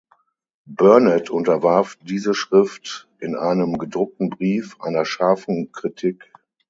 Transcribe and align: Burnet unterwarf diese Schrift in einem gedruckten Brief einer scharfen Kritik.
Burnet 0.65 1.29
unterwarf 1.29 1.95
diese 2.01 2.33
Schrift 2.33 3.07
in 3.19 3.35
einem 3.35 3.77
gedruckten 3.77 4.31
Brief 4.31 4.77
einer 4.81 5.05
scharfen 5.05 5.71
Kritik. 5.73 6.33